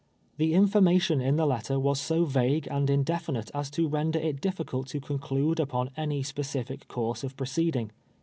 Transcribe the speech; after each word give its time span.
The 0.37 0.55
information 0.55 1.21
in 1.21 1.35
the 1.35 1.45
letter 1.45 1.79
was 1.79 1.99
so 2.01 2.25
vagne 2.25 2.65
and 2.71 2.89
indefinite 2.89 3.51
as 3.53 3.69
to 3.69 3.87
render 3.87 4.17
it 4.17 4.41
difticult 4.41 4.87
to 4.87 4.99
conclude 4.99 5.59
upon 5.59 5.91
any 5.95 6.23
specific 6.23 6.87
course 6.87 7.23
of 7.23 7.37
proceeding. 7.37 7.91